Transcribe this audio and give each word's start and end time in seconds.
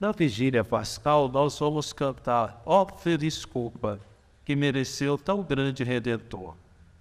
Na 0.00 0.12
vigília 0.12 0.62
pascal, 0.62 1.28
nós 1.28 1.58
vamos 1.58 1.92
cantar 1.92 2.62
Ó 2.64 2.86
feliz 2.86 3.44
culpa, 3.44 3.98
que 4.44 4.54
mereceu 4.54 5.18
tão 5.18 5.42
grande 5.42 5.82
Redentor. 5.82 6.54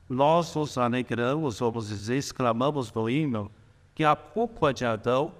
Nós 0.09 0.55
nos 0.55 0.79
alegramos, 0.79 1.59
vamos 1.59 1.89
dizer, 1.89 2.17
exclamamos 2.17 2.91
no 2.91 3.07
hino, 3.07 3.51
que 3.93 4.03
a 4.03 4.15
culpa 4.15 4.73
de 4.73 4.83
Adão 4.83 5.31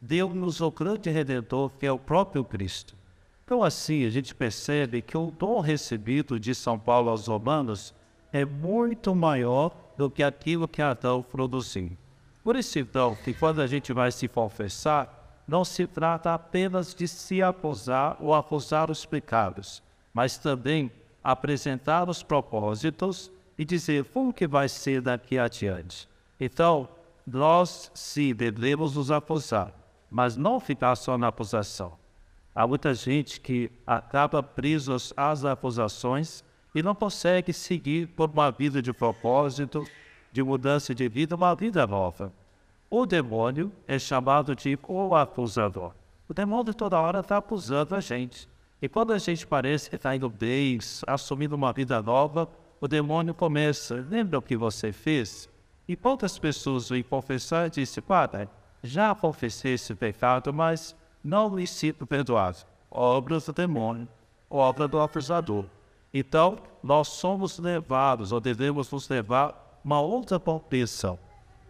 deu-nos 0.00 0.60
o 0.60 0.68
grande 0.68 1.08
Redentor, 1.08 1.70
que 1.78 1.86
é 1.86 1.92
o 1.92 1.98
próprio 1.98 2.42
Cristo. 2.42 2.96
Então, 3.44 3.62
assim, 3.62 4.04
a 4.04 4.10
gente 4.10 4.34
percebe 4.34 5.00
que 5.00 5.16
o 5.16 5.30
dom 5.30 5.60
recebido 5.60 6.40
de 6.40 6.56
São 6.56 6.76
Paulo 6.76 7.10
aos 7.10 7.28
Romanos 7.28 7.94
é 8.32 8.44
muito 8.44 9.14
maior 9.14 9.70
do 9.96 10.10
que 10.10 10.24
aquilo 10.24 10.66
que 10.66 10.82
Adão 10.82 11.22
produziu. 11.22 11.92
Por 12.42 12.56
isso, 12.56 12.80
então, 12.80 13.16
que 13.22 13.32
quando 13.32 13.60
a 13.60 13.66
gente 13.68 13.92
vai 13.92 14.10
se 14.10 14.26
confessar, 14.26 15.25
não 15.46 15.64
se 15.64 15.86
trata 15.86 16.34
apenas 16.34 16.94
de 16.94 17.06
se 17.06 17.42
acusar 17.42 18.16
ou 18.20 18.34
acusar 18.34 18.90
os 18.90 19.06
pecados, 19.06 19.82
mas 20.12 20.36
também 20.36 20.90
apresentar 21.22 22.08
os 22.08 22.22
propósitos 22.22 23.30
e 23.58 23.64
dizer 23.64 24.04
como 24.06 24.32
que 24.32 24.46
vai 24.46 24.68
ser 24.68 25.00
daqui 25.00 25.38
adiante. 25.38 26.08
Então, 26.38 26.88
nós 27.26 27.90
sim 27.94 28.34
devemos 28.34 28.94
nos 28.94 29.10
acusar, 29.10 29.72
mas 30.10 30.36
não 30.36 30.60
ficar 30.60 30.94
só 30.96 31.16
na 31.16 31.28
acusação. 31.28 31.94
Há 32.54 32.66
muita 32.66 32.94
gente 32.94 33.40
que 33.40 33.70
acaba 33.86 34.42
preso 34.42 34.96
às 35.16 35.44
acusações 35.44 36.44
e 36.74 36.82
não 36.82 36.94
consegue 36.94 37.52
seguir 37.52 38.08
por 38.08 38.30
uma 38.30 38.50
vida 38.50 38.80
de 38.80 38.92
propósito, 38.92 39.84
de 40.32 40.42
mudança 40.42 40.94
de 40.94 41.08
vida, 41.08 41.34
uma 41.34 41.54
vida 41.54 41.86
nova. 41.86 42.32
O 42.88 43.04
demônio 43.04 43.72
é 43.86 43.98
chamado 43.98 44.54
de 44.54 44.78
o 44.86 45.14
acusador. 45.14 45.92
O 46.28 46.34
demônio 46.34 46.72
toda 46.72 47.00
hora 47.00 47.20
está 47.20 47.38
acusando 47.38 47.96
a 47.96 48.00
gente. 48.00 48.48
E 48.80 48.88
quando 48.88 49.12
a 49.12 49.18
gente 49.18 49.44
parece 49.44 49.90
que 49.90 49.96
está 49.96 50.14
indo 50.14 50.28
bem, 50.28 50.78
assumindo 51.06 51.56
uma 51.56 51.72
vida 51.72 52.00
nova, 52.00 52.48
o 52.80 52.86
demônio 52.86 53.34
começa. 53.34 54.06
Lembra 54.08 54.38
o 54.38 54.42
que 54.42 54.56
você 54.56 54.92
fez? 54.92 55.48
E 55.88 55.96
quantas 55.96 56.38
pessoas 56.38 56.88
vêm 56.88 57.02
confessar 57.02 57.66
e 57.66 57.70
dizem, 57.70 58.02
Padre, 58.02 58.48
já 58.82 59.14
confessei 59.14 59.74
esse 59.74 59.94
pecado, 59.94 60.52
mas 60.52 60.94
não 61.24 61.50
me 61.50 61.66
sinto 61.66 62.06
perdoado. 62.06 62.58
Obra 62.88 63.40
do 63.40 63.52
demônio, 63.52 64.08
obra 64.48 64.86
do 64.86 65.00
acusador. 65.00 65.64
Então, 66.14 66.58
nós 66.82 67.08
somos 67.08 67.58
levados, 67.58 68.30
ou 68.30 68.40
devemos 68.40 68.90
nos 68.92 69.08
levar, 69.08 69.80
uma 69.84 70.00
outra 70.00 70.38
compreensão. 70.38 71.18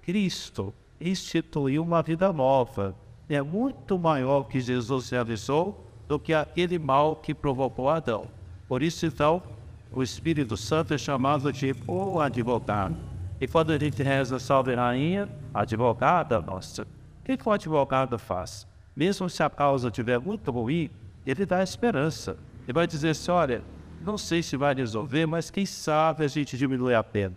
Cristo 0.03 0.75
instituiu 1.01 1.83
uma 1.83 2.03
vida 2.03 2.33
nova. 2.33 2.95
É 3.29 3.43
muito 3.43 3.99
maior 3.99 4.45
que 4.45 4.61
Jesus 4.61 5.11
realizou 5.11 5.85
do 6.07 6.19
que 6.19 6.33
aquele 6.33 6.79
mal 6.79 7.17
que 7.17 7.35
provocou 7.35 7.89
Adão. 7.89 8.27
Por 8.69 8.83
isso, 8.83 9.07
então, 9.07 9.43
o 9.93 10.03
Espírito 10.03 10.57
Santo 10.57 10.95
é 10.95 10.99
chamado 10.99 11.53
de 11.53 11.75
o 11.87 12.21
advogado. 12.21 12.97
E 13.41 13.47
quando 13.47 13.73
a 13.73 13.79
gente 13.79 14.03
reza 14.03 14.39
Salve 14.39 14.75
Rainha, 14.75 15.29
advogada 15.53 16.41
nossa, 16.41 16.83
o 16.83 17.25
que, 17.25 17.37
que 17.37 17.49
o 17.49 17.53
advogado 17.53 18.19
faz? 18.19 18.67
mesmo 18.97 19.29
se 19.29 19.43
a 19.43 19.51
causa 19.51 19.89
estiver 19.89 20.19
muito 20.19 20.51
ruim, 20.51 20.91
ele 21.27 21.45
dá 21.45 21.63
esperança. 21.63 22.39
Ele 22.65 22.73
vai 22.73 22.87
dizer 22.87 23.11
assim: 23.11 23.31
olha, 23.31 23.63
não 24.01 24.17
sei 24.17 24.43
se 24.43 24.57
vai 24.57 24.75
resolver, 24.75 25.27
mas 25.27 25.51
quem 25.51 25.67
sabe 25.67 26.25
a 26.25 26.29
gente 26.29 26.57
diminui 26.57 26.95
a 26.95 27.05
pena. 27.05 27.37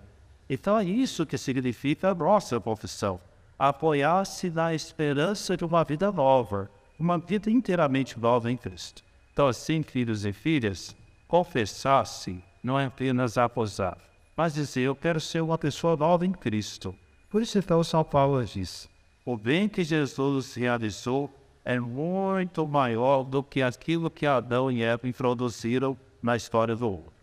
Então 0.49 0.79
é 0.79 0.85
isso 0.85 1.25
que 1.25 1.37
significa 1.37 2.09
a 2.11 2.15
nossa 2.15 2.57
confissão: 2.61 3.19
apoiar-se 3.59 4.49
na 4.49 4.73
esperança 4.73 5.57
de 5.57 5.65
uma 5.65 5.83
vida 5.83 6.09
nova, 6.13 6.71
uma 6.97 7.17
vida 7.17 7.51
inteiramente 7.51 8.17
nova 8.17 8.49
em 8.49 8.55
Cristo. 8.55 9.03
Então, 9.33 9.47
assim, 9.47 9.83
filhos 9.83 10.25
e 10.25 10.31
filhas, 10.31 10.95
confessar-se 11.27 12.41
não 12.63 12.79
é 12.79 12.85
apenas 12.85 13.37
acusar, 13.37 13.97
mas 14.35 14.53
dizer: 14.53 14.81
eu 14.81 14.95
quero 14.95 15.19
ser 15.19 15.41
uma 15.41 15.57
pessoa 15.57 15.97
nova 15.97 16.25
em 16.25 16.31
Cristo. 16.31 16.95
Por 17.29 17.41
isso, 17.41 17.59
então, 17.59 17.83
São 17.83 18.03
Paulo 18.03 18.43
diz: 18.45 18.89
o 19.25 19.35
bem 19.35 19.67
que 19.67 19.83
Jesus 19.83 20.55
realizou 20.55 21.29
é 21.65 21.79
muito 21.79 22.65
maior 22.65 23.23
do 23.23 23.43
que 23.43 23.61
aquilo 23.61 24.09
que 24.09 24.25
Adão 24.25 24.71
e 24.71 24.81
Eva 24.81 25.07
introduziram 25.07 25.97
na 26.21 26.35
história 26.35 26.75
do 26.75 26.89
mundo. 26.89 27.13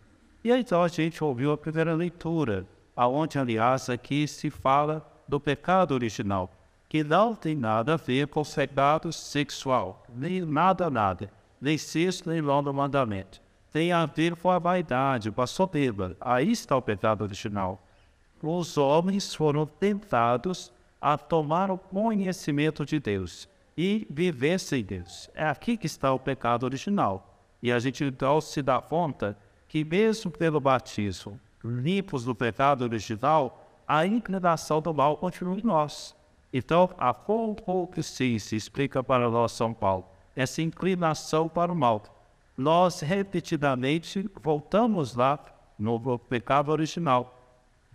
E 0.43 0.51
então 0.51 0.81
a 0.81 0.87
gente 0.87 1.23
ouviu 1.23 1.51
a 1.51 1.57
primeira 1.57 1.93
leitura, 1.93 2.65
aonde, 2.95 3.37
aliás, 3.37 3.89
aqui 3.89 4.27
se 4.27 4.49
fala 4.49 5.05
do 5.27 5.39
pecado 5.39 5.93
original, 5.93 6.51
que 6.89 7.03
não 7.03 7.35
tem 7.35 7.55
nada 7.55 7.93
a 7.93 7.97
ver 7.97 8.27
com 8.27 8.43
pecado 8.43 9.11
sexual, 9.11 10.03
nem 10.13 10.41
nada, 10.41 10.89
nada, 10.89 11.31
nem 11.59 11.77
sexto, 11.77 12.29
nem 12.29 12.41
nono 12.41 12.73
mandamento. 12.73 13.41
Tem 13.71 13.91
a 13.91 14.05
ver 14.05 14.35
com 14.35 14.49
a 14.49 14.57
vaidade, 14.57 15.31
com 15.31 15.41
a 15.41 15.47
soberba. 15.47 16.15
Aí 16.21 16.51
está 16.51 16.75
o 16.75 16.81
pecado 16.81 17.23
original. 17.23 17.83
Os 18.41 18.77
homens 18.77 19.35
foram 19.35 19.65
tentados 19.65 20.71
a 21.01 21.17
tomar 21.17 21.69
o 21.69 21.77
conhecimento 21.77 22.85
de 22.85 22.99
Deus 22.99 23.47
e 23.77 24.07
viver 24.09 24.59
sem 24.59 24.83
Deus. 24.83 25.29
É 25.35 25.45
aqui 25.45 25.77
que 25.77 25.85
está 25.85 26.11
o 26.13 26.19
pecado 26.19 26.63
original. 26.63 27.39
E 27.61 27.71
a 27.71 27.79
gente 27.79 28.03
então 28.03 28.39
se 28.41 28.61
dá 28.61 28.81
conta 28.81 29.37
que, 29.67 29.83
mesmo 29.83 30.31
pelo 30.31 30.59
batismo, 30.59 31.39
limpos 31.63 32.23
do 32.23 32.33
pecado 32.33 32.83
original, 32.83 33.66
a 33.87 34.05
inclinação 34.05 34.81
do 34.81 34.93
mal 34.93 35.17
continua 35.17 35.57
em 35.57 35.63
nós. 35.63 36.15
Então, 36.51 36.89
a 36.97 37.13
concupiscência 37.13 38.55
explica 38.55 39.03
para 39.03 39.29
nós 39.29 39.51
São 39.51 39.73
Paulo 39.73 40.05
essa 40.35 40.61
inclinação 40.61 41.49
para 41.49 41.71
o 41.71 41.75
mal. 41.75 42.03
Nós 42.55 42.99
repetidamente 42.99 44.29
voltamos 44.41 45.15
lá 45.15 45.43
no 45.79 46.19
pecado 46.19 46.71
original. 46.71 47.33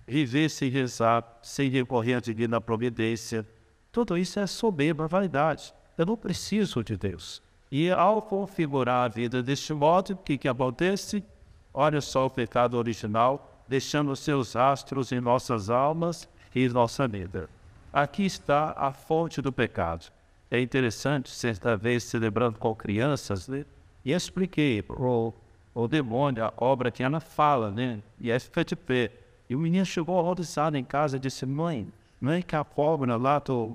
Viver 0.06 0.48
sem 0.48 0.68
rezar, 0.68 1.38
sem 1.42 1.68
recorrer 1.68 2.14
à 2.14 2.20
divina 2.20 2.60
providência, 2.60 3.46
tudo 3.92 4.18
isso 4.18 4.40
é 4.40 4.46
soberba, 4.46 5.06
vaidade. 5.06 5.72
Eu 5.96 6.06
não 6.06 6.16
preciso 6.16 6.82
de 6.82 6.96
Deus. 6.96 7.42
E 7.70 7.90
ao 7.90 8.20
configurar 8.22 9.04
a 9.04 9.08
vida 9.08 9.42
deste 9.42 9.72
modo, 9.72 10.14
o 10.14 10.16
que, 10.16 10.36
que 10.36 10.48
acontece? 10.48 11.24
Olha 11.72 12.00
só 12.00 12.26
o 12.26 12.30
pecado 12.30 12.76
original, 12.76 13.51
deixando 13.72 14.14
seus 14.14 14.54
astros 14.54 15.12
em 15.12 15.20
nossas 15.20 15.70
almas 15.70 16.28
e 16.54 16.66
em 16.66 16.68
nossa 16.68 17.08
vida. 17.08 17.48
Aqui 17.90 18.26
está 18.26 18.74
a 18.76 18.92
fonte 18.92 19.40
do 19.40 19.50
pecado. 19.50 20.12
É 20.50 20.60
interessante, 20.60 21.30
certa 21.30 21.74
vez 21.74 22.04
celebrando 22.04 22.58
com 22.58 22.74
crianças, 22.74 23.48
né? 23.48 23.64
e 24.04 24.12
expliquei 24.12 24.84
o, 24.90 25.32
o 25.74 25.88
demônio, 25.88 26.44
a 26.44 26.52
obra 26.58 26.90
que 26.90 27.02
ela 27.02 27.18
fala, 27.18 27.70
né? 27.70 28.00
E 28.20 28.30
é 28.30 28.38
fica 28.38 28.62
de 28.62 28.76
pé. 28.76 29.10
E 29.48 29.56
o 29.56 29.58
menino 29.58 29.86
chegou 29.86 30.16
horrorizado 30.16 30.76
em 30.76 30.84
casa 30.84 31.16
e 31.16 31.20
disse: 31.20 31.46
Mãe, 31.46 31.88
não 32.20 32.32
é 32.32 32.42
que 32.42 32.54
a 32.54 32.62
cobra 32.62 33.16
lá 33.16 33.38
do, 33.38 33.74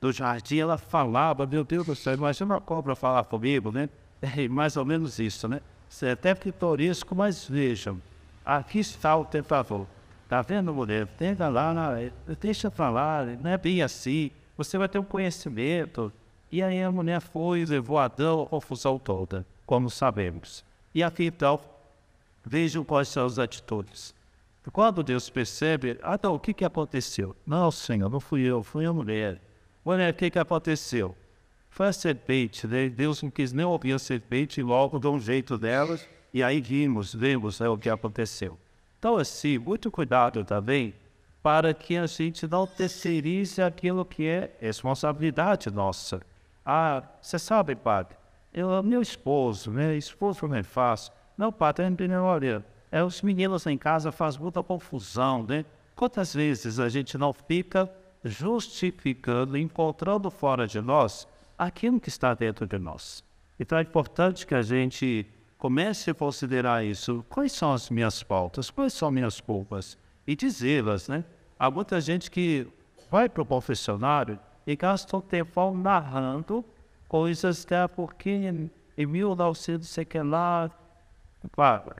do 0.00 0.12
jardim, 0.12 0.58
ela 0.58 0.78
falava, 0.78 1.44
meu 1.46 1.64
Deus 1.64 1.84
do 1.84 1.96
céu, 1.96 2.14
imagina 2.14 2.54
uma 2.54 2.60
cobra 2.60 2.94
falar 2.94 3.24
comigo, 3.24 3.72
né? 3.72 3.88
É 4.22 4.46
mais 4.46 4.76
ou 4.76 4.84
menos 4.84 5.18
isso, 5.18 5.48
né? 5.48 5.60
Isso 5.90 6.04
é 6.04 6.12
até 6.12 6.32
pitoresco, 6.32 7.14
mas 7.16 7.48
vejam, 7.48 8.00
aqui 8.56 8.78
está 8.78 9.14
o 9.14 9.24
tentador. 9.24 9.86
Tá 10.28 10.40
vendo, 10.40 10.72
mulher? 10.72 11.06
Tenta 11.06 11.48
lá, 11.48 11.74
deixa 12.40 12.70
falar, 12.70 13.26
não 13.26 13.50
é 13.50 13.58
bem 13.58 13.82
assim. 13.82 14.30
Você 14.56 14.78
vai 14.78 14.88
ter 14.88 14.98
um 14.98 15.04
conhecimento. 15.04 16.12
E 16.50 16.62
aí 16.62 16.82
a 16.82 16.90
mulher 16.90 17.20
foi 17.20 17.60
e 17.60 17.64
levou 17.66 17.98
Adão 17.98 18.42
à 18.42 18.46
confusão 18.46 18.98
toda, 18.98 19.46
como 19.66 19.90
sabemos. 19.90 20.64
E 20.94 21.02
aqui 21.02 21.24
então, 21.24 21.60
vejam 22.44 22.82
quais 22.82 23.08
são 23.08 23.26
as 23.26 23.38
atitudes. 23.38 24.14
Quando 24.72 25.02
Deus 25.02 25.28
percebe, 25.30 25.98
Adão, 26.02 26.34
o 26.34 26.38
que, 26.38 26.52
que 26.52 26.64
aconteceu? 26.64 27.36
Não, 27.46 27.70
Senhor, 27.70 28.08
não 28.08 28.20
fui 28.20 28.42
eu, 28.42 28.62
fui 28.62 28.84
a 28.84 28.92
mulher. 28.92 29.40
Olha, 29.84 30.10
o 30.10 30.14
que, 30.14 30.30
que 30.30 30.38
aconteceu? 30.38 31.14
Foi 31.70 31.86
a 31.86 31.92
serpente, 31.92 32.66
né? 32.66 32.88
Deus 32.88 33.22
não 33.22 33.30
quis 33.30 33.52
nem 33.52 33.64
ouvir 33.64 33.92
a 33.92 33.98
serpente 33.98 34.60
e 34.60 34.62
logo 34.62 34.98
deu 34.98 35.12
um 35.12 35.20
jeito 35.20 35.56
delas, 35.56 36.06
e 36.32 36.42
aí 36.42 36.60
vimos, 36.60 37.14
vemos 37.14 37.60
né, 37.60 37.68
o 37.68 37.78
que 37.78 37.88
aconteceu. 37.88 38.58
Então, 38.98 39.16
assim, 39.16 39.58
muito 39.58 39.90
cuidado 39.90 40.44
também 40.44 40.94
para 41.42 41.72
que 41.72 41.96
a 41.96 42.06
gente 42.06 42.46
não 42.46 42.66
terceirize 42.66 43.62
aquilo 43.62 44.04
que 44.04 44.26
é 44.26 44.56
responsabilidade 44.60 45.70
nossa. 45.70 46.20
Ah, 46.64 47.02
você 47.22 47.38
sabe, 47.38 47.74
padre, 47.74 48.16
eu, 48.52 48.82
meu 48.82 49.00
esposo, 49.00 49.70
meu 49.70 49.96
esposo 49.96 50.46
não 50.46 50.56
é 50.56 50.62
fácil. 50.62 51.12
Não, 51.36 51.52
padre, 51.52 51.84
olha, 52.20 52.64
é, 52.90 53.02
os 53.02 53.22
meninos 53.22 53.66
em 53.66 53.78
casa 53.78 54.10
fazem 54.10 54.40
muita 54.40 54.62
confusão, 54.62 55.44
né? 55.44 55.64
Quantas 55.94 56.34
vezes 56.34 56.78
a 56.78 56.88
gente 56.88 57.16
não 57.16 57.32
fica 57.32 57.90
justificando, 58.24 59.56
encontrando 59.56 60.30
fora 60.30 60.66
de 60.66 60.80
nós 60.80 61.26
aquilo 61.56 62.00
que 62.00 62.08
está 62.08 62.34
dentro 62.34 62.66
de 62.66 62.78
nós. 62.78 63.24
Então 63.58 63.78
é 63.78 63.82
importante 63.82 64.46
que 64.46 64.54
a 64.54 64.62
gente 64.62 65.26
comece 65.58 66.10
a 66.10 66.14
considerar 66.14 66.84
isso. 66.84 67.24
Quais 67.28 67.52
são 67.52 67.72
as 67.72 67.90
minhas 67.90 68.22
pautas? 68.22 68.70
Quais 68.70 68.92
são 68.92 69.10
minhas 69.10 69.40
culpas? 69.40 69.98
E 70.26 70.36
dizê-las, 70.36 71.08
né? 71.08 71.24
Há 71.58 71.70
muita 71.70 72.00
gente 72.00 72.30
que 72.30 72.66
vai 73.10 73.28
para 73.28 73.42
o 73.42 73.46
confessionário 73.46 74.38
e 74.66 74.76
gasta 74.76 75.16
um 75.16 75.20
tempo 75.20 75.74
narrando 75.74 76.64
coisas 77.08 77.66
ah, 77.72 77.88
porque 77.88 78.30
em, 78.30 78.70
em 78.96 79.06
1900 79.06 79.88
sei 79.88 80.04
que 80.04 80.20
lá, 80.20 80.70
claro, 81.50 81.96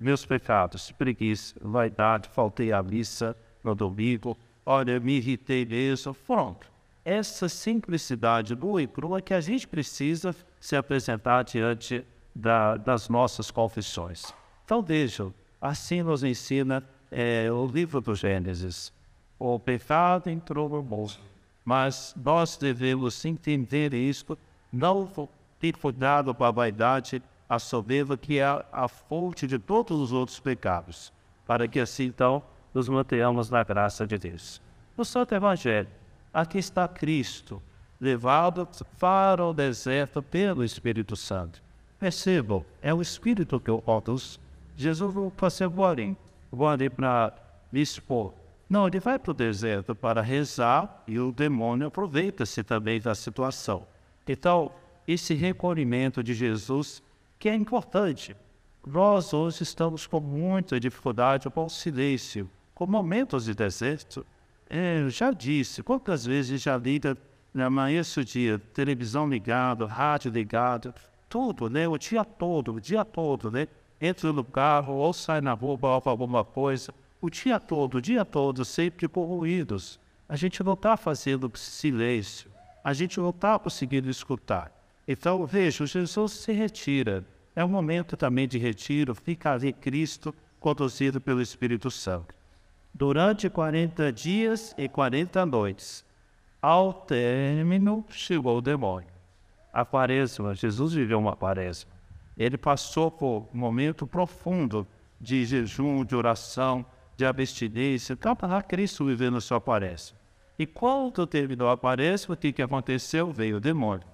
meus 0.00 0.24
pecados, 0.24 0.90
preguiça, 0.92 1.54
vaidade, 1.60 2.28
faltei 2.30 2.72
à 2.72 2.82
missa 2.82 3.36
no 3.62 3.74
domingo, 3.74 4.36
olha, 4.66 4.98
me 4.98 5.18
irritei 5.18 5.64
mesmo, 5.64 6.14
pronto. 6.14 6.72
Essa 7.04 7.50
simplicidade 7.50 8.56
nua 8.56 8.82
e 8.82 8.86
crua 8.86 9.20
que 9.20 9.34
a 9.34 9.40
gente 9.40 9.68
precisa 9.68 10.34
se 10.58 10.74
apresentar 10.74 11.44
diante 11.44 12.04
da, 12.34 12.76
das 12.76 13.08
nossas 13.08 13.50
confissões. 13.50 14.34
Então 14.64 14.82
vejam, 14.82 15.32
assim 15.60 16.02
nos 16.02 16.24
ensina 16.24 16.82
é, 17.10 17.50
o 17.50 17.66
livro 17.66 18.00
do 18.00 18.14
Gênesis. 18.14 18.92
O 19.38 19.58
pecado 19.58 20.28
entrou 20.28 20.68
no 20.68 20.82
mundo, 20.82 21.14
mas 21.64 22.14
nós 22.16 22.56
devemos 22.56 23.24
entender 23.24 23.94
isso, 23.94 24.36
não 24.72 25.28
ter 25.60 25.76
cuidado 25.76 26.34
com 26.34 26.44
a 26.44 26.50
vaidade, 26.50 27.22
a 27.48 27.58
soberba, 27.58 28.16
que 28.16 28.38
é 28.38 28.44
a, 28.44 28.64
a 28.72 28.88
fonte 28.88 29.46
de 29.46 29.58
todos 29.58 30.00
os 30.00 30.12
outros 30.12 30.40
pecados, 30.40 31.12
para 31.46 31.68
que 31.68 31.78
assim 31.78 32.04
então 32.04 32.42
nos 32.72 32.88
mantenhamos 32.88 33.50
na 33.50 33.62
graça 33.62 34.06
de 34.06 34.18
Deus. 34.18 34.60
No 34.96 35.04
Santo 35.04 35.34
Evangelho, 35.34 35.88
aqui 36.32 36.58
está 36.58 36.88
Cristo, 36.88 37.62
levado 38.00 38.68
para 38.98 39.44
o 39.44 39.54
deserto 39.54 40.22
pelo 40.22 40.64
Espírito 40.64 41.16
Santo. 41.16 41.62
Percebam, 42.04 42.62
é 42.82 42.92
o 42.92 43.00
Espírito 43.00 43.58
que 43.58 43.70
o 43.70 43.80
conduz. 43.80 44.38
Jesus 44.76 45.14
não 45.14 45.32
fazer 45.34 45.66
vou 45.68 46.68
ali 46.68 46.90
para 46.90 47.32
me 47.72 47.80
expor. 47.80 48.34
Não, 48.68 48.86
ele 48.86 49.00
vai 49.00 49.18
para 49.18 49.30
o 49.30 49.34
deserto 49.34 49.94
para 49.94 50.20
rezar 50.20 51.02
e 51.08 51.18
o 51.18 51.32
demônio 51.32 51.86
aproveita-se 51.86 52.62
também 52.62 53.00
da 53.00 53.14
situação. 53.14 53.86
Então, 54.28 54.70
esse 55.08 55.32
recolhimento 55.32 56.22
de 56.22 56.34
Jesus, 56.34 57.02
que 57.38 57.48
é 57.48 57.54
importante. 57.54 58.36
Nós 58.86 59.32
hoje 59.32 59.62
estamos 59.62 60.06
com 60.06 60.20
muita 60.20 60.78
dificuldade 60.78 61.48
com 61.48 61.64
o 61.64 61.70
silêncio, 61.70 62.50
com 62.74 62.86
momentos 62.86 63.46
de 63.46 63.54
deserto. 63.54 64.26
É, 64.68 65.00
eu 65.00 65.08
já 65.08 65.30
disse, 65.30 65.82
quantas 65.82 66.26
vezes 66.26 66.60
já 66.60 66.76
lida 66.76 67.16
na 67.54 67.70
manhã 67.70 68.02
esse 68.02 68.22
dia, 68.22 68.58
televisão 68.74 69.26
ligada, 69.26 69.86
rádio 69.86 70.30
ligado, 70.30 70.92
tudo, 71.34 71.68
né? 71.68 71.88
O 71.88 71.98
dia 71.98 72.24
todo, 72.24 72.74
o 72.74 72.80
dia 72.80 73.04
todo, 73.04 73.50
né? 73.50 73.66
Entra 74.00 74.32
no 74.32 74.44
carro 74.44 74.94
ou 74.94 75.12
sai 75.12 75.40
na 75.40 75.52
rua 75.52 75.76
para 75.76 76.12
alguma 76.12 76.44
coisa. 76.44 76.94
O 77.20 77.28
dia 77.28 77.58
todo, 77.58 77.96
o 77.96 78.00
dia 78.00 78.24
todo, 78.24 78.64
sempre 78.64 79.08
com 79.08 79.24
ruídos. 79.24 79.98
A 80.28 80.36
gente 80.36 80.62
não 80.62 80.74
está 80.74 80.96
fazendo 80.96 81.50
silêncio. 81.56 82.48
A 82.84 82.92
gente 82.92 83.18
não 83.18 83.30
está 83.30 83.58
conseguindo 83.58 84.08
escutar. 84.08 84.70
Então, 85.08 85.44
veja, 85.44 85.84
Jesus 85.84 86.30
se 86.34 86.52
retira. 86.52 87.24
É 87.56 87.64
um 87.64 87.68
momento 87.68 88.16
também 88.16 88.46
de 88.46 88.56
retiro, 88.56 89.12
fica 89.12 89.54
ali 89.54 89.72
Cristo 89.72 90.32
conduzido 90.60 91.20
pelo 91.20 91.42
Espírito 91.42 91.90
Santo. 91.90 92.32
Durante 92.94 93.50
40 93.50 94.12
dias 94.12 94.72
e 94.78 94.88
40 94.88 95.44
noites, 95.44 96.04
ao 96.62 96.92
término, 96.92 98.04
chegou 98.08 98.58
o 98.58 98.62
demônio. 98.62 99.13
A 99.74 99.84
quaresma, 99.84 100.54
Jesus 100.54 100.92
viveu 100.92 101.18
uma 101.18 101.34
quaresma. 101.34 101.90
Ele 102.38 102.56
passou 102.56 103.10
por 103.10 103.48
um 103.52 103.58
momento 103.58 104.06
profundo 104.06 104.86
de 105.20 105.44
jejum, 105.44 106.04
de 106.04 106.14
oração, 106.14 106.86
de 107.16 107.26
abstinência. 107.26 108.12
Então, 108.12 108.36
para 108.36 108.62
Cristo 108.62 109.04
vivendo 109.04 109.36
a 109.36 109.40
sua 109.40 109.60
quaresma. 109.60 110.16
E 110.56 110.64
quando 110.64 111.26
terminou 111.26 111.68
a 111.68 111.76
quaresma, 111.76 112.34
o 112.34 112.36
que, 112.36 112.52
que 112.52 112.62
aconteceu? 112.62 113.32
Veio 113.32 113.56
o 113.56 113.60
demônio. 113.60 114.06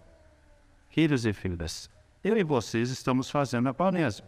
Filhos 0.88 1.26
e 1.26 1.32
filhas, 1.34 1.90
eu 2.24 2.38
e 2.38 2.42
vocês 2.42 2.88
estamos 2.88 3.28
fazendo 3.28 3.68
a 3.68 3.74
quaresma. 3.74 4.26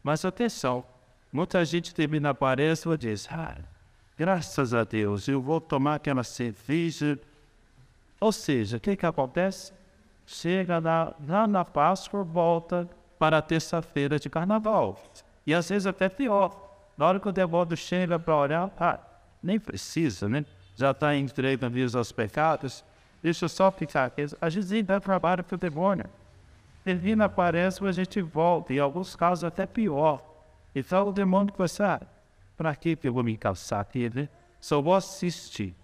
Mas 0.00 0.24
atenção, 0.24 0.84
muita 1.32 1.64
gente 1.64 1.92
termina 1.92 2.30
a 2.30 2.34
quaresma 2.34 2.94
e 2.94 2.98
diz, 2.98 3.28
ah, 3.32 3.58
graças 4.16 4.72
a 4.72 4.84
Deus, 4.84 5.26
eu 5.26 5.42
vou 5.42 5.60
tomar 5.60 5.96
aquela 5.96 6.22
cerveja. 6.22 7.18
Ou 8.20 8.30
seja, 8.30 8.76
o 8.76 8.80
que, 8.80 8.94
que 8.94 9.06
acontece? 9.06 9.72
Chega 10.28 10.78
lá, 10.78 11.14
lá 11.26 11.46
na 11.46 11.64
Páscoa, 11.64 12.22
volta 12.22 12.88
para 13.18 13.38
a 13.38 13.42
terça-feira 13.42 14.18
de 14.18 14.28
carnaval. 14.28 15.00
E 15.46 15.54
às 15.54 15.68
vezes 15.68 15.86
até 15.86 16.08
pior. 16.08 16.54
Na 16.96 17.06
hora 17.06 17.18
que 17.18 17.28
o 17.28 17.32
demônio 17.32 17.76
chega 17.76 18.18
para 18.18 18.36
olhar, 18.36 18.70
ah, 18.78 19.00
nem 19.42 19.58
precisa, 19.58 20.28
né? 20.28 20.44
Já 20.76 20.90
está 20.90 21.16
entregue 21.16 21.66
mesmo 21.70 21.98
aos 21.98 22.12
pecados. 22.12 22.84
Deixa 23.22 23.46
eu 23.46 23.48
só 23.48 23.70
ficar 23.70 24.04
aqui. 24.04 24.26
A 24.40 24.50
gente 24.50 24.72
ainda 24.72 25.00
trabalha 25.00 25.42
para 25.42 25.54
o 25.54 25.58
demônio. 25.58 26.04
Termina 26.84 27.24
a 27.24 27.28
quaresma, 27.28 27.88
a 27.88 27.92
gente 27.92 28.20
volta. 28.20 28.72
Em 28.72 28.78
alguns 28.78 29.16
casos 29.16 29.44
até 29.44 29.64
pior. 29.64 30.22
Então 30.74 31.08
o 31.08 31.12
demônio 31.12 31.52
pensa, 31.54 31.94
ah, 31.94 32.06
para 32.56 32.76
que 32.76 32.98
eu 33.02 33.12
vou 33.12 33.24
me 33.24 33.36
calçar 33.36 33.80
aqui, 33.80 34.10
né? 34.14 34.28
Só 34.60 34.82
vou 34.82 34.94
assistir 34.94 35.74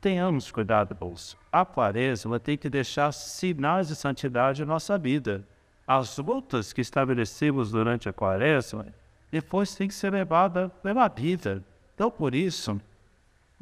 tenhamos 0.00 0.50
cuidado 0.50 0.96
isso. 1.12 1.36
A 1.52 1.64
quaresma 1.64 2.40
tem 2.40 2.56
que 2.56 2.70
deixar 2.70 3.12
sinais 3.12 3.88
de 3.88 3.96
santidade 3.96 4.64
na 4.64 4.72
nossa 4.72 4.96
vida. 4.96 5.46
As 5.86 6.16
lutas 6.18 6.72
que 6.72 6.80
estabelecemos 6.80 7.70
durante 7.70 8.08
a 8.08 8.12
quaresma, 8.12 8.86
depois 9.30 9.74
tem 9.74 9.88
que 9.88 9.94
ser 9.94 10.12
levada 10.12 10.68
pela 10.82 11.08
vida. 11.08 11.62
Então, 11.94 12.10
por 12.10 12.34
isso 12.34 12.80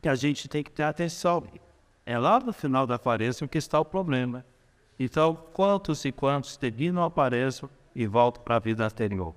que 0.00 0.08
a 0.08 0.14
gente 0.14 0.48
tem 0.48 0.62
que 0.62 0.70
ter 0.70 0.84
atenção. 0.84 1.44
É 2.06 2.18
lá 2.18 2.38
no 2.38 2.52
final 2.52 2.86
da 2.86 2.98
quaresma 2.98 3.48
que 3.48 3.58
está 3.58 3.80
o 3.80 3.84
problema. 3.84 4.44
Então, 4.98 5.34
quantos 5.52 6.04
e 6.04 6.12
quantos 6.12 6.56
terminam 6.56 7.04
a 7.04 7.10
quaresma 7.10 7.68
e 7.94 8.06
voltam 8.06 8.42
para 8.42 8.56
a 8.56 8.60
vida 8.60 8.84
anterior? 8.84 9.34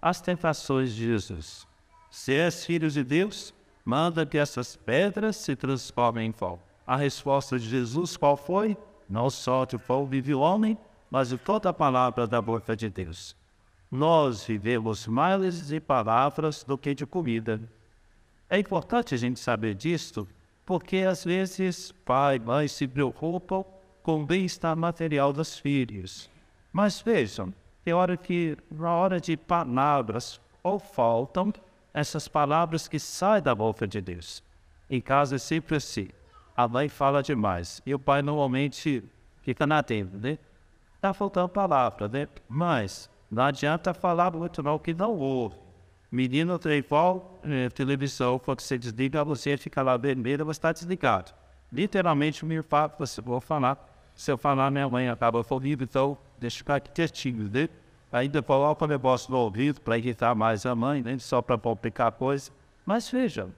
As 0.00 0.20
tentações 0.20 0.94
de 0.94 1.04
Jesus. 1.04 1.66
Se 2.10 2.34
és 2.34 2.64
filho 2.64 2.90
de 2.90 3.04
Deus, 3.04 3.54
manda 3.84 4.26
que 4.26 4.38
essas 4.38 4.76
pedras 4.76 5.36
se 5.36 5.56
transformem 5.56 6.28
em 6.28 6.32
pão. 6.32 6.58
A 6.86 6.96
resposta 6.96 7.58
de 7.58 7.68
Jesus 7.68 8.16
qual 8.16 8.36
foi? 8.36 8.76
Não 9.08 9.30
só 9.30 9.64
de 9.64 9.78
pão 9.78 10.06
vive 10.06 10.34
o 10.34 10.40
homem, 10.40 10.78
mas 11.10 11.30
de 11.30 11.38
toda 11.38 11.68
a 11.68 11.72
palavra 11.72 12.26
da 12.26 12.40
boca 12.40 12.76
de 12.76 12.88
Deus. 12.88 13.36
Nós 13.90 14.44
vivemos 14.44 15.06
mais 15.06 15.66
de 15.66 15.80
palavras 15.80 16.62
do 16.62 16.78
que 16.78 16.94
de 16.94 17.04
comida. 17.04 17.60
É 18.48 18.58
importante 18.58 19.14
a 19.14 19.18
gente 19.18 19.40
saber 19.40 19.74
disto, 19.74 20.28
porque 20.64 20.98
às 20.98 21.24
vezes 21.24 21.92
pai 22.04 22.36
e 22.36 22.40
mãe 22.40 22.68
se 22.68 22.86
preocupam 22.86 23.64
com 24.02 24.22
o 24.22 24.26
bem-estar 24.26 24.76
material 24.76 25.32
dos 25.32 25.58
filhos. 25.58 26.30
Mas 26.72 27.00
vejam, 27.00 27.52
tem 27.84 27.92
hora 27.92 28.16
que, 28.16 28.56
na 28.70 28.94
hora 28.94 29.20
de 29.20 29.36
palavras, 29.36 30.40
ou 30.62 30.78
faltam 30.78 31.52
essas 31.92 32.28
palavras 32.28 32.88
que 32.88 32.98
saem 32.98 33.42
da 33.42 33.54
boca 33.54 33.86
de 33.86 34.00
Deus. 34.00 34.42
Em 34.88 35.00
casa 35.00 35.36
é 35.36 35.38
sempre 35.38 35.76
assim. 35.76 36.08
A 36.56 36.66
mãe 36.68 36.88
fala 36.88 37.22
demais 37.22 37.80
e 37.86 37.94
o 37.94 37.98
pai 37.98 38.22
normalmente 38.22 39.02
fica 39.42 39.66
na 39.66 39.82
tenda, 39.82 40.18
né? 40.18 40.38
Tá 41.00 41.14
faltando 41.14 41.48
palavra, 41.48 42.08
né? 42.08 42.28
Mas 42.48 43.08
não 43.30 43.44
adianta 43.44 43.94
falar 43.94 44.32
muito 44.32 44.62
não 44.62 44.78
que 44.78 44.92
não 44.92 45.16
ouve. 45.16 45.56
Menino 46.10 46.58
tem 46.58 46.78
igual 46.78 47.40
é, 47.44 47.68
televisão, 47.68 48.38
quando 48.38 48.60
você 48.60 48.76
desliga, 48.76 49.24
você 49.24 49.56
fica 49.56 49.80
lá 49.80 49.96
vermelho, 49.96 50.44
você 50.44 50.58
está 50.58 50.72
desligado. 50.72 51.32
Literalmente, 51.72 52.42
o 52.42 52.46
meu 52.46 52.64
papo, 52.64 53.06
você 53.06 53.20
vou 53.20 53.40
falar. 53.40 53.88
Se 54.14 54.30
eu 54.30 54.36
falar, 54.36 54.70
minha 54.72 54.88
mãe 54.88 55.08
acaba 55.08 55.44
ouvindo, 55.48 55.84
então 55.84 56.18
deixa 56.38 56.56
eu 56.56 56.58
ficar 56.58 56.76
aqui 56.76 56.90
quietinho, 56.90 57.48
né? 57.48 57.68
Ainda 58.12 58.42
coloca 58.42 58.84
o 58.84 58.88
negócio 58.88 59.30
no 59.30 59.38
ouvido 59.38 59.80
para 59.80 59.96
irritar 59.96 60.34
mais 60.34 60.66
a 60.66 60.74
mãe, 60.74 61.02
né? 61.02 61.16
só 61.18 61.40
para 61.40 61.56
complicar 61.56 62.08
a 62.08 62.12
coisa. 62.12 62.50
Mas 62.84 63.08
veja, 63.08 63.48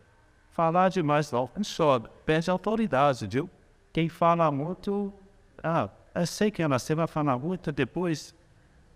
falar 0.51 0.91
demais 0.91 1.33
não 1.33 1.47
funciona, 1.47 2.09
perde 2.27 2.51
autoridade, 2.51 3.27
viu? 3.27 3.49
Quem 3.93 4.09
fala 4.09 4.51
muito, 4.51 5.13
ah, 5.63 5.89
eu 6.15 6.27
sei 6.27 6.51
que 6.51 6.63
ela 6.63 6.77
vai 6.95 7.07
falar 7.07 7.39
muito 7.39 7.73
depois. 7.73 8.35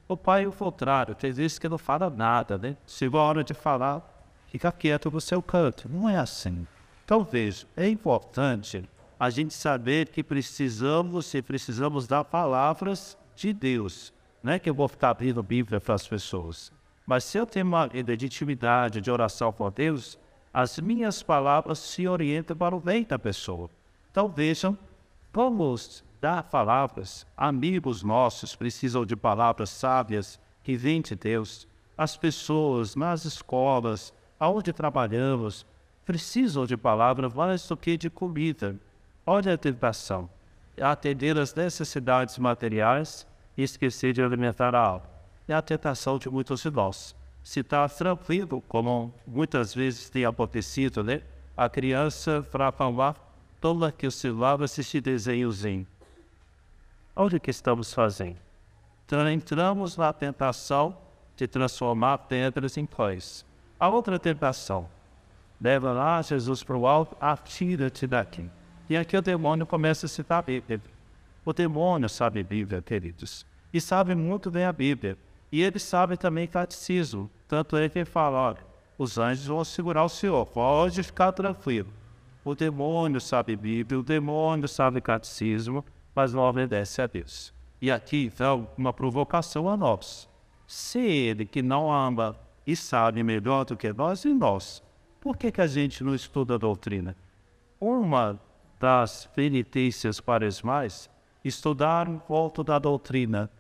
O 0.06 0.16
pai 0.16 0.44
é 0.44 0.46
o 0.48 0.52
contrário, 0.52 1.14
tem 1.14 1.32
vezes 1.32 1.58
que 1.58 1.68
não 1.68 1.78
fala 1.78 2.10
nada, 2.10 2.58
né? 2.58 2.76
Chegou 2.86 3.18
a 3.18 3.24
hora 3.24 3.42
de 3.42 3.54
falar, 3.54 4.02
fica 4.48 4.70
quieto 4.70 5.10
no 5.10 5.20
seu 5.20 5.42
canto. 5.42 5.88
Não 5.88 6.08
é 6.08 6.18
assim. 6.18 6.66
Então 7.04 7.24
veja, 7.24 7.66
é 7.74 7.88
importante 7.88 8.88
a 9.18 9.30
gente 9.30 9.54
saber 9.54 10.08
que 10.08 10.22
precisamos 10.22 11.32
e 11.32 11.40
precisamos 11.40 12.06
dar 12.06 12.24
palavras 12.24 13.16
de 13.34 13.52
Deus 13.52 14.12
não 14.42 14.52
é 14.52 14.58
que 14.58 14.68
eu 14.68 14.74
vou 14.74 14.88
ficar 14.88 15.10
abrindo 15.10 15.42
Bíblia 15.42 15.80
para 15.80 15.94
as 15.94 16.06
pessoas. 16.06 16.72
Mas 17.06 17.24
se 17.24 17.38
eu 17.38 17.46
tenho 17.46 17.66
uma 17.66 17.86
vida 17.86 18.16
de 18.16 18.26
intimidade, 18.26 19.00
de 19.00 19.10
oração 19.10 19.52
com 19.52 19.70
Deus, 19.70 20.18
as 20.52 20.78
minhas 20.78 21.22
palavras 21.22 21.78
se 21.78 22.08
orientam 22.08 22.56
para 22.56 22.74
o 22.74 22.80
bem 22.80 23.04
da 23.04 23.18
pessoa. 23.18 23.70
Então 24.10 24.28
vejam, 24.28 24.76
vamos 25.32 26.04
dar 26.20 26.42
palavras. 26.44 27.26
Amigos 27.36 28.02
nossos 28.02 28.56
precisam 28.56 29.04
de 29.04 29.14
palavras 29.14 29.70
sábias 29.70 30.40
que 30.64 30.76
vêm 30.76 31.00
de 31.00 31.14
Deus. 31.14 31.68
As 31.96 32.16
pessoas 32.16 32.96
nas 32.96 33.24
escolas, 33.24 34.12
aonde 34.40 34.72
trabalhamos, 34.72 35.64
precisam 36.04 36.66
de 36.66 36.76
palavras 36.76 37.34
mais 37.34 37.68
do 37.68 37.76
que 37.76 37.96
de 37.96 38.10
comida. 38.10 38.76
Olha 39.24 39.54
a 39.54 39.58
tentação. 39.58 40.28
atender 40.80 41.38
às 41.38 41.54
necessidades 41.54 42.38
materiais 42.38 43.26
e 43.56 43.62
esquecer 43.62 44.12
de 44.12 44.22
alimentar 44.22 44.74
a 44.74 44.80
alma. 44.80 45.06
É 45.48 45.54
a 45.54 45.62
tentação 45.62 46.18
de 46.18 46.28
muitos 46.28 46.62
de 46.62 46.70
nós. 46.70 47.14
Se 47.42 47.60
está 47.60 47.88
tranquilo, 47.88 48.60
como 48.68 49.14
muitas 49.26 49.72
vezes 49.72 50.10
tem 50.10 50.24
acontecido, 50.24 51.04
né? 51.04 51.22
A 51.56 51.68
criança, 51.68 52.46
para 52.50 52.72
falar, 52.72 53.14
toma 53.60 53.88
aqui 53.88 54.06
o 54.06 54.10
celular, 54.10 54.60
assistir 54.62 55.00
desenhozinho. 55.00 55.86
Olha 57.14 57.36
o 57.36 57.40
que 57.40 57.50
estamos 57.50 57.94
fazendo. 57.94 58.36
Então, 59.06 59.30
entramos 59.30 59.96
na 59.96 60.12
tentação 60.12 60.98
de 61.36 61.46
transformar 61.46 62.18
pedras 62.18 62.76
em 62.76 62.84
pães. 62.84 63.46
A 63.78 63.88
outra 63.88 64.18
tentação, 64.18 64.88
leva 65.60 65.92
lá 65.92 66.20
Jesus 66.20 66.62
para 66.62 66.76
o 66.76 66.86
alto, 66.86 67.16
atira-te 67.20 68.06
daqui. 68.06 68.50
E 68.90 68.96
aqui 68.96 69.16
o 69.16 69.22
demônio 69.22 69.66
começa 69.66 70.06
a 70.06 70.08
citar 70.08 70.40
a 70.40 70.42
Bíblia. 70.42 70.95
O 71.46 71.52
demônio 71.52 72.08
sabe 72.08 72.42
Bíblia, 72.42 72.82
queridos. 72.82 73.46
E 73.72 73.80
sabe 73.80 74.16
muito 74.16 74.50
bem 74.50 74.64
a 74.64 74.72
Bíblia. 74.72 75.16
E 75.52 75.62
ele 75.62 75.78
sabe 75.78 76.16
também 76.16 76.48
catecismo. 76.48 77.30
Tanto 77.46 77.76
é 77.76 77.88
que 77.88 78.00
ele 78.00 78.04
fala, 78.04 78.36
olha, 78.36 78.66
os 78.98 79.16
anjos 79.16 79.46
vão 79.46 79.64
segurar 79.64 80.02
o 80.02 80.08
Senhor, 80.08 80.44
pode 80.44 81.04
ficar 81.04 81.30
tranquilo. 81.30 81.88
O 82.44 82.52
demônio 82.52 83.20
sabe 83.20 83.54
Bíblia, 83.54 84.00
o 84.00 84.02
demônio 84.02 84.66
sabe 84.66 85.00
catecismo, 85.00 85.84
mas 86.12 86.34
não 86.34 86.42
obedece 86.42 87.00
a 87.00 87.06
Deus. 87.06 87.54
E 87.80 87.92
aqui, 87.92 88.24
então, 88.24 88.68
uma 88.76 88.92
provocação 88.92 89.68
a 89.68 89.76
nós. 89.76 90.28
Se 90.66 90.98
ele 90.98 91.46
que 91.46 91.62
não 91.62 91.92
ama 91.92 92.36
e 92.66 92.74
sabe 92.74 93.22
melhor 93.22 93.64
do 93.64 93.76
que 93.76 93.92
nós 93.92 94.24
e 94.24 94.34
nós, 94.34 94.82
por 95.20 95.36
que, 95.36 95.52
que 95.52 95.60
a 95.60 95.66
gente 95.68 96.02
não 96.02 96.12
estuda 96.12 96.56
a 96.56 96.58
doutrina? 96.58 97.16
Uma 97.80 98.40
das 98.80 99.26
penitências 99.26 100.18
quaresmais, 100.18 101.08
estudar 101.48 102.08
em 102.08 102.20
volta 102.28 102.64
da 102.64 102.78
doutrina. 102.78 103.50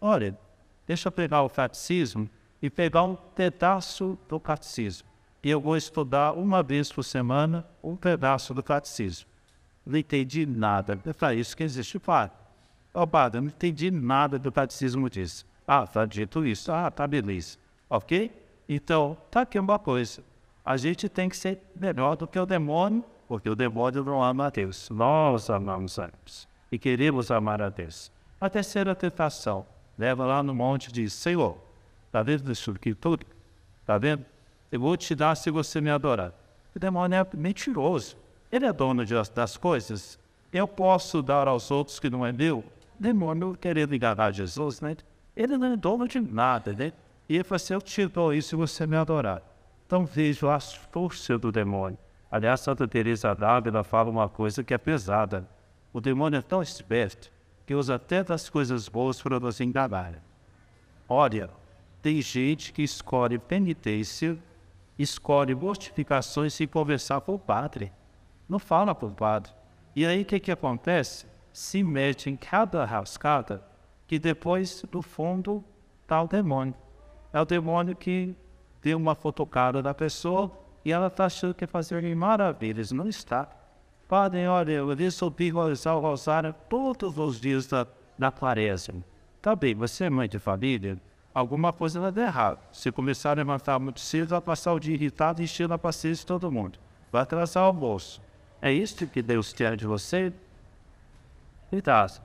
Olha, 0.00 0.36
deixa 0.86 1.08
eu 1.08 1.12
pegar 1.12 1.42
o 1.42 1.50
catecismo 1.50 2.28
e 2.60 2.68
pegar 2.68 3.04
um 3.04 3.14
pedaço 3.14 4.18
do 4.28 4.38
catecismo. 4.38 5.08
E 5.42 5.50
eu 5.50 5.60
vou 5.60 5.76
estudar 5.76 6.32
uma 6.32 6.62
vez 6.62 6.92
por 6.92 7.02
semana 7.02 7.66
um 7.82 7.96
pedaço 7.96 8.54
do 8.54 8.62
catecismo. 8.62 9.28
Não 9.84 9.98
entendi 9.98 10.46
nada. 10.46 10.98
É 11.04 11.12
para 11.12 11.34
isso 11.34 11.56
que 11.56 11.64
existe 11.64 11.96
o 11.96 12.00
padre. 12.00 12.36
Ó, 12.94 13.04
padre, 13.06 13.40
não 13.40 13.48
entendi 13.48 13.90
nada 13.90 14.38
do 14.38 14.52
catecismo 14.52 15.10
disso. 15.10 15.44
Ah, 15.66 15.86
tá 15.86 16.04
dito 16.04 16.46
isso. 16.46 16.70
Ah, 16.70 16.90
tá 16.90 17.06
beleza. 17.06 17.58
Ok? 17.90 18.30
Então, 18.68 19.16
tá 19.30 19.40
aqui 19.40 19.58
uma 19.58 19.78
coisa. 19.78 20.22
A 20.64 20.76
gente 20.76 21.08
tem 21.08 21.28
que 21.28 21.36
ser 21.36 21.60
melhor 21.74 22.16
do 22.16 22.28
que 22.28 22.38
o 22.38 22.46
demônio 22.46 23.04
porque 23.26 23.48
o 23.48 23.56
demônio 23.56 24.04
não 24.04 24.22
ama 24.22 24.46
a 24.46 24.50
Deus. 24.50 24.90
Nós 24.90 25.48
amamos 25.48 25.98
a 25.98 26.06
Deus 26.06 26.51
e 26.72 26.78
queremos 26.78 27.30
amar 27.30 27.60
a 27.60 27.68
Deus. 27.68 28.10
A 28.40 28.48
terceira 28.48 28.94
tentação 28.94 29.66
leva 29.98 30.24
lá 30.24 30.42
no 30.42 30.54
monte 30.54 30.86
e 30.86 30.92
diz: 30.92 31.12
Senhor, 31.12 31.58
está 32.06 32.22
vendo 32.22 32.50
isso 32.50 32.70
aqui 32.70 32.94
tudo? 32.94 33.26
Está 33.82 33.98
vendo? 33.98 34.24
Eu 34.72 34.80
vou 34.80 34.96
te 34.96 35.14
dar 35.14 35.34
se 35.34 35.50
você 35.50 35.82
me 35.82 35.90
adorar. 35.90 36.32
O 36.74 36.78
demônio 36.78 37.18
é 37.18 37.36
mentiroso. 37.36 38.16
Ele 38.50 38.64
é 38.64 38.72
dono 38.72 39.04
de, 39.04 39.14
das 39.34 39.58
coisas. 39.58 40.18
Eu 40.50 40.66
posso 40.66 41.22
dar 41.22 41.46
aos 41.46 41.70
outros 41.70 42.00
que 42.00 42.08
não 42.08 42.24
é 42.24 42.32
meu. 42.32 42.60
O 42.98 43.02
demônio 43.02 43.54
querendo 43.54 43.94
enganar 43.94 44.32
Jesus, 44.32 44.80
né? 44.80 44.96
Ele 45.36 45.58
não 45.58 45.74
é 45.74 45.76
dono 45.76 46.08
de 46.08 46.20
nada, 46.20 46.72
né? 46.72 46.92
E 47.28 47.34
ele 47.34 47.44
falou 47.44 47.56
assim: 47.56 47.74
Eu 47.74 47.82
te 47.82 48.06
dou 48.06 48.32
isso 48.32 48.48
se 48.48 48.56
você 48.56 48.86
me 48.86 48.96
adorar. 48.96 49.42
Então 49.86 50.06
vejo 50.06 50.48
a 50.48 50.54
astúcia 50.54 51.36
do 51.36 51.52
demônio. 51.52 51.98
Aliás, 52.30 52.60
Santa 52.60 52.88
Teresa 52.88 53.34
d'Ávila 53.34 53.84
fala 53.84 54.08
uma 54.08 54.26
coisa 54.26 54.64
que 54.64 54.72
é 54.72 54.78
pesada. 54.78 55.46
O 55.92 56.00
demônio 56.00 56.38
é 56.38 56.42
tão 56.42 56.62
esperto 56.62 57.30
que 57.66 57.74
usa 57.74 57.96
até 57.96 58.24
das 58.24 58.48
coisas 58.48 58.88
boas 58.88 59.20
para 59.20 59.38
nos 59.38 59.60
enganar. 59.60 60.22
Olha, 61.08 61.50
tem 62.00 62.20
gente 62.20 62.72
que 62.72 62.82
escolhe 62.82 63.38
penitência, 63.38 64.38
escolhe 64.98 65.54
mortificações 65.54 66.54
sem 66.54 66.66
conversar 66.66 67.20
com 67.20 67.34
o 67.34 67.38
padre. 67.38 67.92
Não 68.48 68.58
fala 68.58 68.94
com 68.94 69.06
o 69.06 69.14
padre. 69.14 69.52
E 69.94 70.06
aí 70.06 70.22
o 70.22 70.24
que, 70.24 70.40
que 70.40 70.50
acontece? 70.50 71.26
Se 71.52 71.82
mete 71.82 72.30
em 72.30 72.36
cada 72.36 72.84
rascada 72.84 73.62
que 74.06 74.18
depois, 74.18 74.84
no 74.92 75.02
fundo, 75.02 75.62
está 76.02 76.22
o 76.22 76.26
demônio. 76.26 76.74
É 77.32 77.40
o 77.40 77.44
demônio 77.44 77.94
que 77.94 78.34
deu 78.82 78.98
uma 78.98 79.14
fotocada 79.14 79.82
da 79.82 79.94
pessoa 79.94 80.50
e 80.84 80.92
ela 80.92 81.06
está 81.06 81.26
achando 81.26 81.54
que 81.54 81.64
é 81.64 81.66
fazer 81.66 82.02
maravilhas. 82.16 82.90
Não 82.90 83.08
está. 83.08 83.48
Padre, 84.12 84.46
olha, 84.46 84.72
eu 84.72 84.94
resolvi 84.94 85.50
rezar 85.50 85.96
o 85.96 86.00
rosário 86.00 86.54
todos 86.68 87.16
os 87.16 87.40
dias 87.40 87.66
da, 87.66 87.86
da 88.18 88.30
quaresma. 88.30 89.02
Tá 89.40 89.56
bem, 89.56 89.74
você 89.74 90.04
é 90.04 90.10
mãe 90.10 90.28
de 90.28 90.38
família? 90.38 90.98
Alguma 91.32 91.72
coisa 91.72 91.98
vai 91.98 92.12
dar 92.12 92.26
errado. 92.26 92.58
Se 92.72 92.92
começar 92.92 93.30
a 93.30 93.34
levantar 93.36 93.78
muito 93.78 94.00
cedo, 94.00 94.28
vai 94.28 94.40
passar 94.42 94.74
o 94.74 94.78
dia 94.78 94.92
irritado 94.92 95.42
enchendo 95.42 95.72
a 95.72 95.78
paciência 95.78 96.24
de 96.24 96.26
todo 96.26 96.52
mundo. 96.52 96.78
Vai 97.10 97.22
atrasar 97.22 97.62
o 97.62 97.66
almoço. 97.68 98.20
É 98.60 98.70
isso 98.70 99.06
que 99.06 99.22
Deus 99.22 99.54
quer 99.54 99.78
de 99.78 99.86
você? 99.86 100.30
Cuidado. 101.70 102.20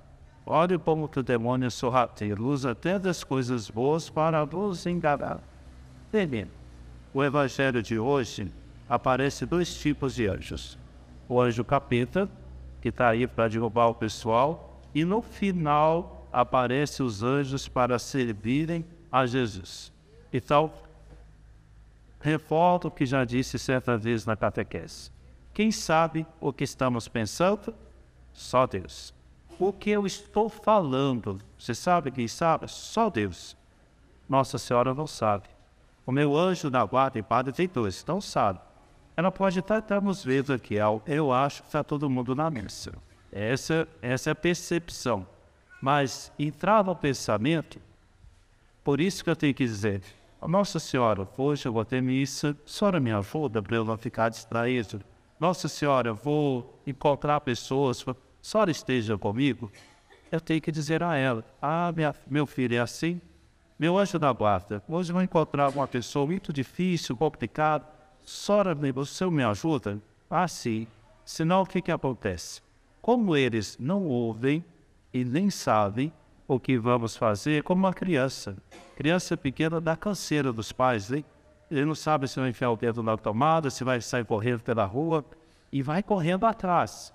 Olha 0.46 0.77
como 0.77 1.08
que 1.08 1.22
o 1.22 1.24
demônio 1.24 1.67
é 1.67 1.70
sorrateiro. 1.70 2.48
Usa 2.48 2.72
até 2.72 3.00
das 3.00 3.24
coisas 3.24 3.70
boas 3.70 4.10
para 4.10 4.46
nos 4.46 4.86
enganar. 4.86 5.39
Termina 6.12 6.51
o 7.13 7.24
evangelho 7.24 7.82
de 7.82 7.98
hoje 7.98 8.51
aparece 8.89 9.46
dois 9.46 9.74
tipos 9.74 10.15
de 10.15 10.27
anjos. 10.27 10.77
O 11.27 11.41
anjo 11.41 11.63
capeta, 11.63 12.29
que 12.81 12.89
está 12.89 13.10
aí 13.10 13.27
para 13.27 13.48
derrubar 13.48 13.88
o 13.88 13.96
pessoal, 13.96 14.81
e 14.93 15.03
no 15.03 15.22
final 15.22 16.27
aparecem 16.31 17.05
os 17.05 17.24
anjos 17.24 17.67
para 17.67 18.00
servirem 18.00 18.86
a 19.12 19.25
Jesus. 19.25 19.91
Então, 20.31 20.72
reforço 22.19 22.88
o 22.88 22.91
que 22.91 23.05
já 23.05 23.24
disse 23.24 23.57
certa 23.57 23.98
vez 23.98 24.25
na 24.25 24.36
catequese. 24.36 25.12
Quem 25.53 25.72
sabe 25.72 26.25
o 26.39 26.53
que 26.53 26.63
estamos 26.63 27.07
pensando? 27.07 27.74
Só 28.34 28.67
Deus. 28.67 29.13
O 29.60 29.74
que 29.74 29.89
eu 29.89 30.05
estou 30.05 30.50
falando, 30.50 31.39
você 31.57 31.74
sabe 31.74 32.12
quem 32.12 32.27
sabe? 32.27 32.67
Só 32.67 33.10
Deus. 33.10 33.57
Nossa 34.29 34.57
Senhora 34.57 34.93
não 34.93 35.07
sabe. 35.07 35.50
O 36.05 36.12
meu 36.12 36.38
anjo 36.38 36.69
da 36.69 36.86
guarda 36.86 37.17
e 37.17 37.24
padre 37.24 37.51
tem 37.51 37.67
dois, 37.67 38.01
então 38.01 38.22
sabe. 38.22 38.60
Ela 39.17 39.31
pode 39.31 39.57
estar, 39.57 39.79
estamos 39.79 40.24
vendo 40.24 40.53
aqui, 40.53 40.75
eu 41.07 41.33
acho 41.33 41.63
que 41.63 41.69
está 41.69 41.83
todo 41.83 42.07
mundo 42.07 42.36
na 42.36 42.51
missa. 42.51 42.93
Essa, 43.31 43.88
essa 44.00 44.29
é 44.29 44.31
a 44.31 44.36
percepção. 44.36 45.25
Mas 45.81 46.31
entrar 46.38 46.83
no 46.83 46.95
pensamento, 46.95 47.79
por 48.83 49.01
isso 49.01 49.24
que 49.24 49.29
eu 49.31 49.36
tenho 49.36 49.55
que 49.55 49.65
dizer, 49.65 50.03
Nossa 50.39 50.77
Senhora, 50.77 51.27
hoje 51.36 51.67
eu 51.67 51.74
vou 51.74 51.83
ter 51.83 52.00
missa, 52.00 52.55
a 52.63 52.69
senhora 52.69 53.00
me 53.00 53.12
ajuda 53.12 53.59
para 53.59 53.77
eu 53.77 53.83
não 53.83 53.97
ficar 53.97 54.29
distraído? 54.29 55.01
Nossa 55.39 55.67
Senhora, 55.67 56.13
vou 56.13 56.79
encontrar 56.86 57.41
pessoas, 57.41 58.05
a 58.07 58.15
senhora 58.39 58.69
esteja 58.69 59.17
comigo? 59.17 59.71
Eu 60.31 60.39
tenho 60.39 60.62
que 60.62 60.71
dizer 60.71 61.01
a 61.01 61.15
ela, 61.15 61.43
ah, 61.59 61.91
minha, 61.91 62.13
meu 62.27 62.45
filho, 62.45 62.75
é 62.75 62.79
assim? 62.79 63.19
Meu 63.79 63.97
anjo 63.97 64.19
da 64.19 64.31
guarda, 64.31 64.83
hoje 64.88 65.12
vou 65.12 65.24
encontrar 65.24 65.69
uma 65.69 65.88
pessoa 65.88 66.27
muito 66.27 66.53
difícil, 66.53 67.17
complicada. 67.17 67.97
Sora, 68.29 68.75
você 68.93 69.25
me 69.27 69.41
ajuda? 69.41 70.01
Ah, 70.29 70.50
sim. 70.50 70.86
Senão, 71.24 71.62
o 71.62 71.65
que, 71.65 71.81
que 71.81 71.93
acontece? 71.93 72.62
Como 73.01 73.38
eles 73.38 73.77
não 73.79 74.03
ouvem 74.03 74.65
e 75.13 75.24
nem 75.24 75.50
sabem 75.50 76.12
o 76.46 76.60
que 76.60 76.77
vamos 76.77 77.15
fazer, 77.15 77.63
como 77.63 77.86
uma 77.86 77.93
criança. 77.93 78.57
Criança 78.98 79.38
pequena 79.38 79.79
dá 79.79 79.96
canseira 79.96 80.51
dos 80.51 80.74
pais, 80.74 81.10
hein? 81.10 81.24
Ele 81.72 81.86
não 81.86 81.96
sabe 81.96 82.27
se 82.27 82.38
vai 82.38 82.50
enfiar 82.50 82.69
o 82.69 82.75
dedo 82.75 83.01
na 83.01 83.15
tomada, 83.15 83.69
se 83.69 83.86
vai 83.86 84.01
sair 84.01 84.25
correndo 84.25 84.60
pela 84.60 84.84
rua 84.84 85.24
e 85.72 85.81
vai 85.81 86.03
correndo 86.03 86.46
atrás. 86.46 87.13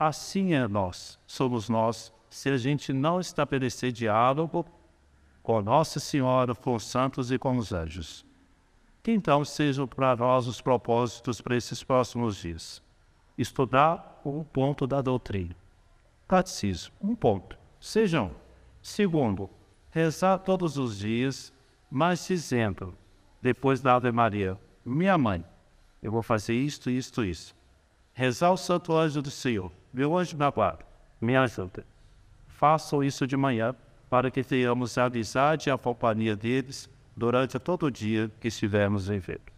Assim 0.00 0.54
é 0.54 0.66
nós, 0.66 1.18
somos 1.26 1.68
nós, 1.68 2.10
se 2.30 2.48
a 2.48 2.56
gente 2.56 2.90
não 2.94 3.20
estabelecer 3.20 3.92
diálogo 3.92 4.64
com 5.42 5.60
Nossa 5.60 6.00
Senhora, 6.00 6.54
com 6.54 6.74
os 6.74 6.86
santos 6.86 7.30
e 7.30 7.38
com 7.38 7.54
os 7.58 7.70
anjos. 7.70 8.26
Que 9.02 9.12
então 9.12 9.44
sejam 9.44 9.86
para 9.86 10.16
nós 10.16 10.46
os 10.46 10.60
propósitos 10.60 11.40
para 11.40 11.56
esses 11.56 11.82
próximos 11.82 12.36
dias. 12.36 12.82
Estudar 13.36 14.20
um 14.24 14.42
ponto 14.42 14.86
da 14.86 15.00
doutrina. 15.00 15.56
Catecismo, 16.26 16.92
um 17.00 17.14
ponto. 17.14 17.56
Sejam. 17.80 18.32
Segundo, 18.82 19.48
rezar 19.90 20.38
todos 20.38 20.76
os 20.76 20.98
dias, 20.98 21.52
mas 21.90 22.26
dizendo, 22.26 22.94
depois 23.40 23.80
da 23.80 23.94
Ave 23.94 24.12
Maria, 24.12 24.58
minha 24.84 25.16
mãe, 25.16 25.44
eu 26.02 26.12
vou 26.12 26.22
fazer 26.22 26.54
isto, 26.54 26.90
isto, 26.90 27.24
isso. 27.24 27.54
Rezar 28.12 28.50
o 28.50 28.56
Santo 28.56 28.92
Anjo 28.94 29.22
do 29.22 29.30
Senhor, 29.30 29.70
meu 29.92 30.16
anjo 30.16 30.36
da 30.36 30.50
guarda, 30.50 30.84
me 31.20 31.36
ajuda. 31.36 31.86
Façam 32.46 33.02
isso 33.02 33.26
de 33.26 33.36
manhã 33.36 33.74
para 34.10 34.30
que 34.30 34.42
tenhamos 34.42 34.98
a 34.98 35.04
amizade 35.04 35.68
e 35.68 35.72
a 35.72 35.78
companhia 35.78 36.34
deles 36.34 36.88
durante 37.18 37.58
todo 37.58 37.86
o 37.86 37.90
dia 37.90 38.30
que 38.40 38.48
estivermos 38.48 39.08
vivendo. 39.08 39.57